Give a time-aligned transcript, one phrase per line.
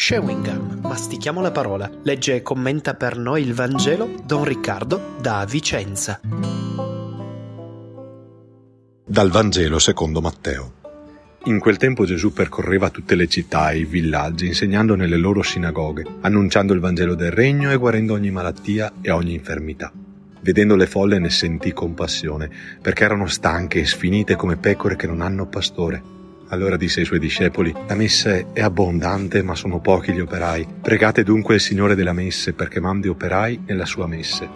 [0.00, 1.90] Chewing Gum, mastichiamo la parola.
[2.04, 6.20] Legge e commenta per noi il Vangelo Don Riccardo da Vicenza.
[9.04, 10.74] Dal Vangelo secondo Matteo.
[11.46, 16.06] In quel tempo Gesù percorreva tutte le città e i villaggi, insegnando nelle loro sinagoghe,
[16.20, 19.92] annunciando il Vangelo del Regno e guarendo ogni malattia e ogni infermità.
[20.40, 22.48] Vedendo le folle ne sentì compassione,
[22.80, 26.17] perché erano stanche e sfinite come pecore che non hanno pastore.
[26.50, 30.66] Allora disse ai suoi discepoli, la messe è abbondante ma sono pochi gli operai.
[30.80, 34.48] Pregate dunque il Signore della messe perché mandi operai nella sua messe.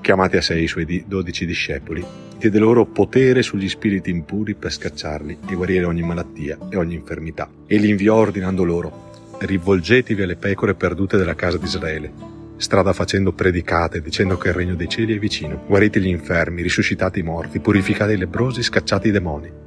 [0.00, 2.04] Chiamati a sé i suoi dodici discepoli,
[2.38, 7.48] diede loro potere sugli spiriti impuri per scacciarli e guarire ogni malattia e ogni infermità.
[7.66, 12.12] E li inviò ordinando loro, rivolgetevi alle pecore perdute della casa di Israele.
[12.56, 15.62] Strada facendo predicate, dicendo che il regno dei cieli è vicino.
[15.66, 19.64] Guarite gli infermi, risuscitate i morti, purificate i lebrosi, scacciate i demoni.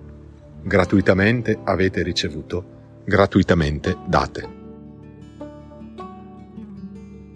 [0.62, 4.58] Gratuitamente avete ricevuto, gratuitamente date.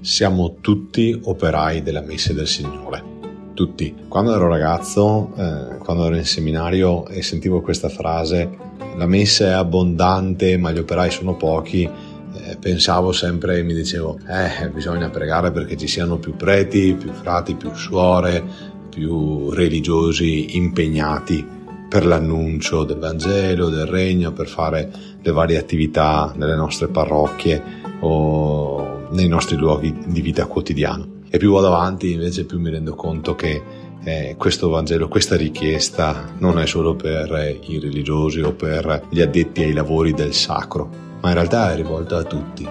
[0.01, 3.11] Siamo tutti operai della messa del Signore.
[3.53, 3.95] Tutti.
[4.09, 8.49] Quando ero ragazzo, eh, quando ero in seminario e sentivo questa frase,
[8.97, 14.19] la messa è abbondante ma gli operai sono pochi, eh, pensavo sempre e mi dicevo,
[14.27, 18.43] eh, bisogna pregare perché ci siano più preti, più frati, più suore,
[18.89, 21.61] più religiosi impegnati
[21.93, 24.91] per l'annuncio del Vangelo, del Regno, per fare
[25.21, 27.61] le varie attività nelle nostre parrocchie
[27.99, 31.21] o nei nostri luoghi di vita quotidiano.
[31.29, 33.61] E più vado avanti invece più mi rendo conto che
[34.03, 39.61] eh, questo Vangelo, questa richiesta non è solo per i religiosi o per gli addetti
[39.61, 40.89] ai lavori del sacro,
[41.21, 42.67] ma in realtà è rivolta a tutti,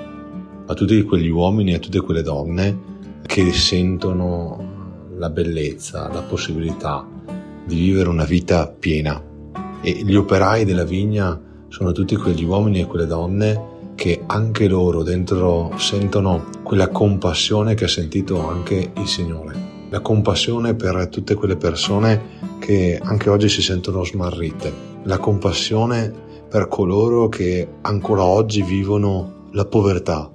[0.67, 2.77] a tutti quegli uomini a tutte quelle donne
[3.25, 7.12] che sentono la bellezza, la possibilità
[7.65, 9.23] di vivere una vita piena.
[9.81, 15.03] E gli operai della vigna sono tutti quegli uomini e quelle donne che anche loro
[15.03, 19.71] dentro sentono quella compassione che ha sentito anche il Signore.
[19.91, 24.73] La compassione per tutte quelle persone che anche oggi si sentono smarrite.
[25.05, 26.13] La compassione
[26.49, 30.31] per coloro che ancora oggi vivono la povertà,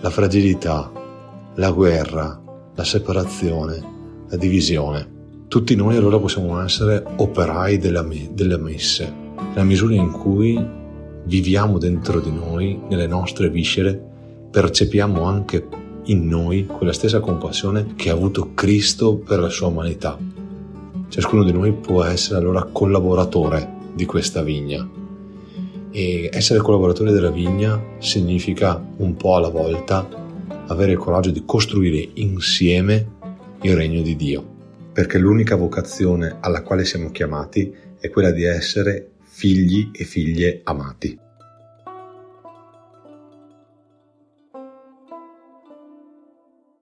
[0.00, 0.90] la fragilità,
[1.54, 2.40] la guerra,
[2.74, 3.82] la separazione,
[4.28, 5.15] la divisione.
[5.48, 9.12] Tutti noi allora possiamo essere operai me- della messe,
[9.50, 10.60] nella misura in cui
[11.24, 13.98] viviamo dentro di noi, nelle nostre viscere,
[14.50, 15.66] percepiamo anche
[16.06, 20.18] in noi quella stessa compassione che ha avuto Cristo per la sua umanità.
[21.08, 24.86] Ciascuno di noi può essere allora collaboratore di questa vigna.
[25.92, 30.06] E essere collaboratore della vigna significa un po' alla volta
[30.66, 33.14] avere il coraggio di costruire insieme
[33.62, 34.55] il regno di Dio,
[34.96, 37.70] perché l'unica vocazione alla quale siamo chiamati
[38.00, 41.25] è quella di essere figli e figlie amati.